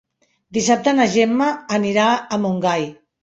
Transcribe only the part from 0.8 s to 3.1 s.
na Gemma anirà a Montgai.